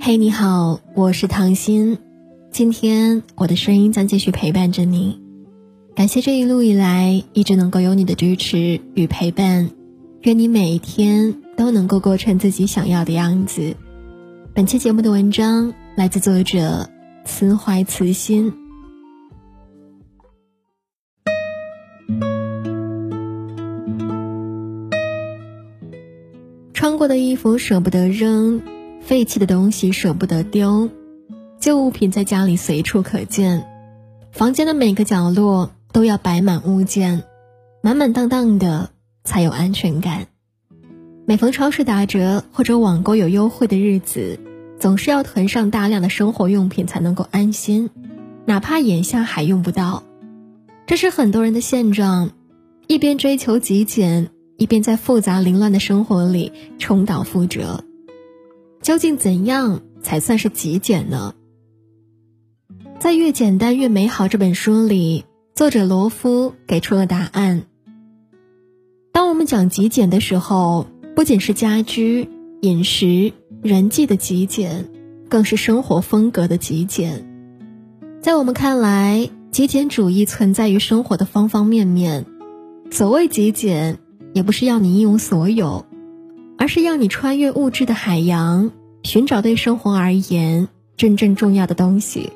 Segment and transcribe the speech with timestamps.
[0.00, 1.98] 嘿，你好，我是唐心。
[2.50, 5.20] 今天我的声音将继续陪伴着你。
[5.94, 9.70] 感谢这一路以来一直能够有你的支持与陪伴。
[10.22, 13.76] 愿你每一天都能够过成自己想要的样子。
[14.54, 16.88] 本期节目的文章来自作者
[17.24, 18.52] 慈怀慈心。
[26.98, 28.60] 过的衣服舍不得扔。
[29.00, 30.90] 废弃的东西舍不得丢，
[31.60, 33.64] 旧物品在家里随处可见，
[34.32, 37.22] 房间的每个角落都要摆满物件，
[37.80, 38.90] 满满当当的
[39.24, 40.26] 才有安全感。
[41.24, 44.38] 每逢超市打折或者网购有优惠的日子，
[44.78, 47.88] 总是要囤上大量的生活用品才能够安心，
[48.44, 50.02] 哪怕眼下还用不到。
[50.86, 52.30] 这是很多人的现状，
[52.88, 57.84] 一边追求极简，一边在复杂凌乱的生活里重蹈覆辙。
[58.82, 61.34] 究竟怎样才算是极简呢？
[62.98, 67.62] 在《越简单越美好》这本书里，作者罗夫给出了答案。
[69.12, 72.28] 当我们讲极简的时候，不仅是家居、
[72.60, 74.88] 饮食、人际的极简，
[75.28, 77.24] 更是生活风格的极简。
[78.20, 82.26] 在我们看来，极简主义存在于生活的方方面面。
[82.90, 83.98] 所谓极简，
[84.38, 85.84] 也不是要你一无所有。
[86.58, 88.70] 而是要你穿越物质的海洋，
[89.02, 92.32] 寻找对生活而言真正重要的东西。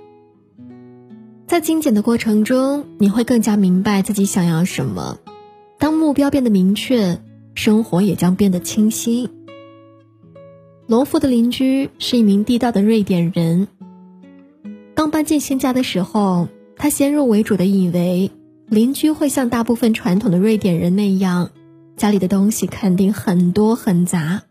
[1.47, 5.19] 在精简的过程中，你会更加明白自己想要什么。
[5.78, 7.20] 当目标变得明确，
[7.55, 9.30] 生活也将变得清晰。
[10.89, 13.69] 罗夫的邻居是一名地道的瑞典人。
[14.97, 18.33] 刚搬进新家的时候，他先入为主的以为
[18.67, 21.50] 邻居会像大部分传统的瑞典人那样。
[21.97, 24.43] 家里的东西肯定很多很杂，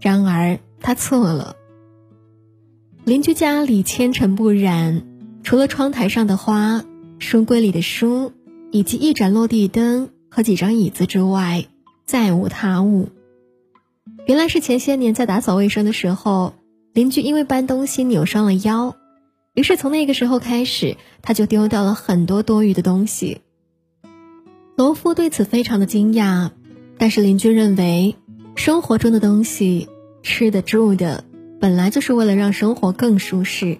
[0.00, 1.56] 然而他错了。
[3.04, 5.02] 邻居家里纤尘不染，
[5.42, 6.84] 除了窗台上的花、
[7.18, 8.32] 书柜里的书，
[8.70, 11.66] 以及一盏落地灯和几张椅子之外，
[12.04, 13.08] 再无他物。
[14.26, 16.54] 原来是前些年在打扫卫生的时候，
[16.92, 18.96] 邻居因为搬东西扭伤了腰，
[19.54, 23.40] 于是从那个时候开始，他就丢掉了很多多余的东西。
[24.76, 26.50] 罗夫对此非常的惊讶。
[26.98, 28.16] 但是邻居认为，
[28.54, 29.88] 生活中的东西，
[30.22, 31.24] 吃的住的，
[31.60, 33.78] 本来就是为了让生活更舒适。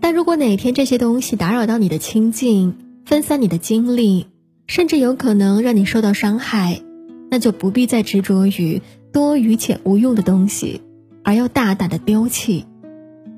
[0.00, 2.74] 但如果哪天这些东西打扰到你的清静，
[3.04, 4.26] 分散你的精力，
[4.66, 6.82] 甚至有可能让你受到伤害，
[7.30, 8.80] 那就不必再执着于
[9.12, 10.80] 多余且无用的东西，
[11.24, 12.66] 而要大胆的丢弃。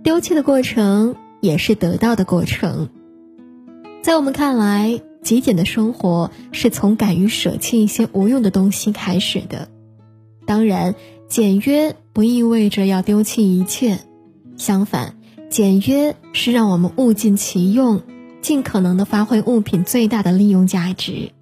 [0.03, 2.91] 丢弃的过程也是得到的过程。
[4.03, 5.01] 在我们看来。
[5.25, 9.69] 极简的生活是从敢于舍弃一些无用的东西开始的。
[10.47, 10.95] 当然，
[11.29, 13.99] 简约不意味着要丢弃一切，
[14.59, 15.17] 相反，
[15.49, 18.03] 简约是让我们物尽其用，
[18.43, 21.33] 尽可能的发挥物品最大的利用价值。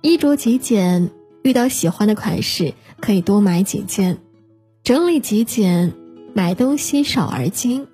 [0.00, 1.10] 衣着极简，
[1.42, 4.16] 遇到喜欢的款式可以多买几件；
[4.82, 5.92] 整理极简，
[6.32, 7.86] 买东西少而精，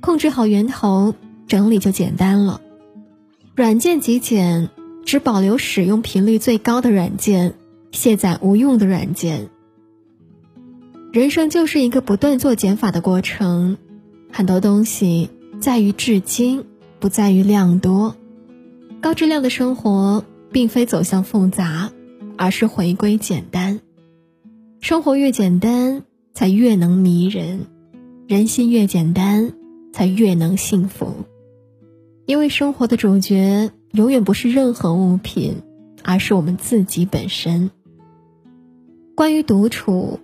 [0.00, 1.14] 控制好源头，
[1.46, 2.60] 整理就简单了。
[3.58, 4.68] 软件极简，
[5.04, 7.54] 只保留使用频率最高的软件，
[7.90, 9.48] 卸载无用的软件。
[11.12, 13.76] 人生就是一个不断做减法的过程，
[14.30, 16.66] 很多东西在于至精，
[17.00, 18.14] 不在于量多。
[19.00, 21.90] 高质量的生活并非走向复杂，
[22.36, 23.80] 而是回归简单。
[24.80, 27.62] 生活越简单，才越能迷人；
[28.28, 29.52] 人心越简单，
[29.92, 31.24] 才越能幸福。
[32.28, 35.62] 因为生活的主角永远不是任何物品，
[36.04, 37.70] 而是我们自己本身。
[39.14, 40.20] 关于独处，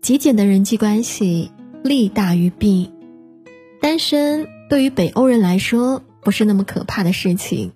[0.00, 1.50] 极简的人际关系
[1.84, 2.90] 利大于弊。
[3.82, 7.72] 单身对于北欧人来说不是那么可怕的事情，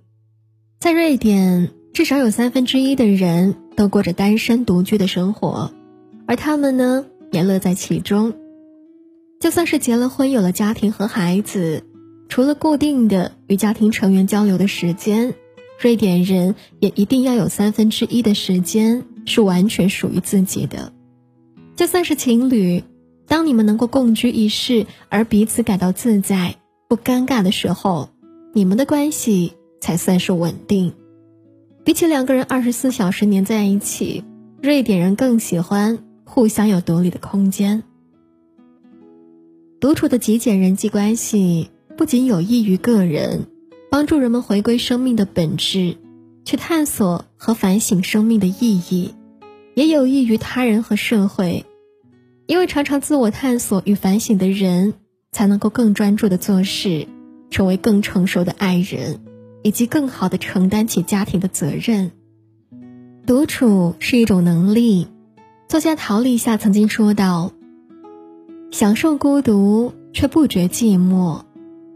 [0.81, 5.71] 在瑞典，至少有三分之一的人都过着单身独居的生活，
[6.27, 8.33] 而他们呢也乐在其中。
[9.39, 11.85] 就算是结了婚，有了家庭和孩子。
[12.29, 15.35] 除了固定的与家庭成员交流的时间，
[15.81, 20.93] 瑞典人也一定要有三分之一的时间是完全属于自己的。
[21.77, 22.83] 就算是情侣，
[23.27, 26.57] 当你们能够共居一室而彼此感到自在、
[26.89, 28.11] 不尴尬的时候，
[28.53, 30.93] 你们的关系才算是稳定。
[31.85, 34.25] 比起两个人二十四小时黏在一起，
[34.61, 37.83] 瑞典人更喜欢互相有独立的空间。
[39.79, 41.71] 独处的极简人际关系。
[41.97, 43.47] 不仅有益于个人，
[43.91, 45.97] 帮助人们回归生命的本质，
[46.45, 49.15] 去探索和反省生命的意义，
[49.75, 51.65] 也有益于他人和社会。
[52.47, 54.93] 因为常常自我探索与反省的人，
[55.33, 57.09] 才能够更专注的做事，
[57.51, 59.21] 成为更成熟的爱人，
[59.63, 62.13] 以及更好的承担起家庭的责任。
[63.27, 65.09] 独处是一种能力。
[65.67, 67.51] 作家陶立夏曾经说道
[68.71, 71.46] ：“享受孤独，却不觉寂寞；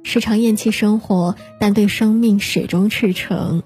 [0.03, 3.63] 时常厌弃生活，但对生命始终赤诚。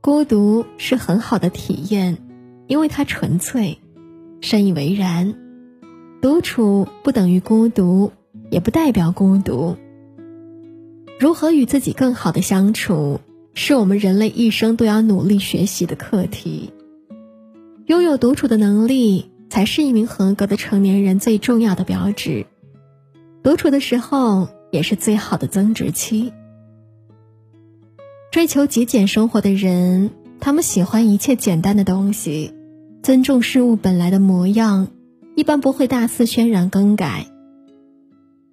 [0.00, 2.18] 孤独是很好的体验，
[2.66, 3.78] 因为它纯粹。
[4.40, 5.34] 深以为然。
[6.20, 8.12] 独处不等于孤独，
[8.50, 9.76] 也不代表孤独。
[11.18, 13.20] 如何与自己更好的相处，
[13.54, 16.72] 是我们人类一生都要努力学习的课题。”
[17.86, 22.46] 拥有独处的能力，才是一名合格的成年人最重要的标志。
[23.42, 26.32] 独处的时候，也是最好的增值期。
[28.30, 32.52] 追求极简生活的人，他们喜欢一切简单的东西，
[33.02, 34.88] 尊重事物本来的模样，
[35.34, 37.26] 一般不会大肆渲染更改。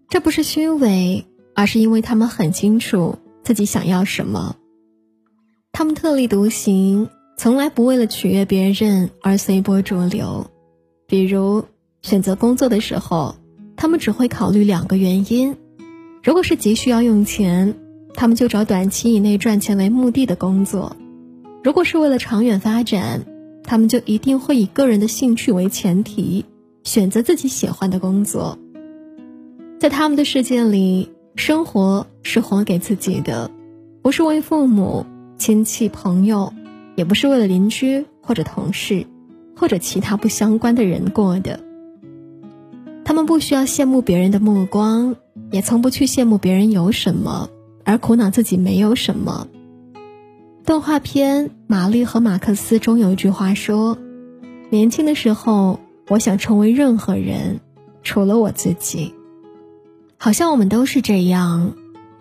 [0.08, 4.56] 这不是虚伪，而是因为他们很清楚自己想要什么。
[5.74, 7.10] 他们特立独行。
[7.36, 10.52] 从来不为了取悦别人而随波逐流，
[11.08, 11.66] 比如
[12.04, 13.36] 选择工作的时候，
[13.75, 15.58] 他们只会考虑两个原因：
[16.24, 17.75] 如果是急需要用钱，
[18.14, 20.96] 他们就找短期以内赚钱为目的的工作；
[21.62, 23.25] 如果是为了长远发展，
[23.62, 26.46] 他们就一定会以个人的兴趣为前提，
[26.86, 28.58] 选择自己喜欢的工作。
[29.80, 33.52] 在他们的世界里，生活是活给自己的，
[34.02, 35.06] 不是为父母、
[35.38, 36.54] 亲戚、朋友。
[36.96, 39.08] 也不是为了邻居或者同事，
[39.56, 41.60] 或者其他不相关的人过的。
[43.04, 45.16] 他们不需要羡慕别人的目光，
[45.53, 47.47] 也从不去羡慕别人有什么，
[47.85, 49.47] 而苦恼自己没有什么。
[50.65, 54.00] 动画片《玛丽和马克思》中有一句话说
[54.71, 55.79] ：“年轻的时候，
[56.09, 57.59] 我想成为任何人，
[58.01, 59.13] 除了我自己。”
[60.17, 61.75] 好像我们都是这样，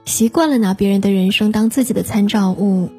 [0.05, 2.91] 习惯了拿别人的人生当自己的参照物。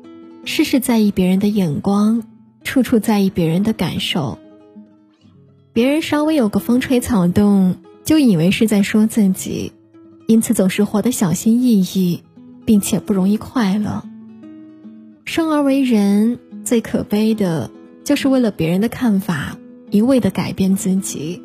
[0.46, 2.24] 事事在意别人的眼光，
[2.64, 4.40] 处处在意别人的感受。
[5.74, 9.74] 别人稍微有个风吹草动，就以为是在说自己，
[10.28, 12.24] 因此总是活得小心翼翼，
[12.66, 14.04] 并且不容易快乐。
[15.26, 17.72] 生而为人，最可悲的
[18.04, 19.58] 就是为了别人的看法，
[19.90, 21.42] 一味的改变自己，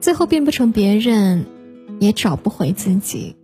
[0.00, 1.46] 最后变不成别人，
[1.98, 3.36] 也找不回自己。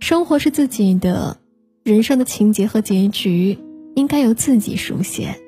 [0.00, 1.38] 生活是自己的，
[1.82, 3.58] 人生的情节和结局。
[3.94, 5.40] 应该由自己书写，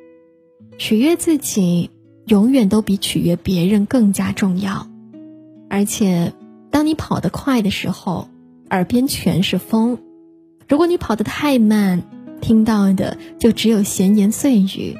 [0.76, 1.90] 取悦自己
[2.26, 4.90] 永远都比取悦别人更加重要。
[5.68, 6.32] 而且，
[6.70, 8.28] 当你跑得快的时候，
[8.70, 9.98] 耳边全是风；
[10.68, 12.02] 如果你跑得太慢，
[12.40, 14.96] 听到的就只有闲言碎语。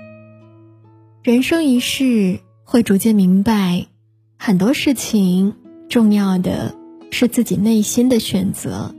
[1.23, 3.87] 人生一世，会逐渐明白，
[4.39, 5.55] 很多事情
[5.89, 6.75] 重要的
[7.11, 8.95] 是自己内心的选择。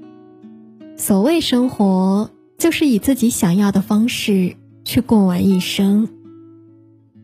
[0.98, 2.32] 所谓生活。
[2.62, 6.08] 就是以自己想要的方式去过完一生。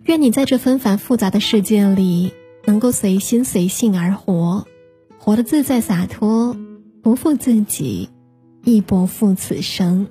[0.05, 2.31] 愿你在这纷繁复杂的世界里，
[2.65, 4.65] 能够随心随性而活，
[5.27, 6.55] 活得自在洒脱，
[7.03, 8.07] 不负自己，
[8.63, 10.07] 亦不负此生。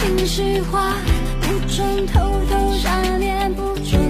[0.00, 0.94] 情绪化，
[1.42, 4.09] 不准偷偷想念，不准。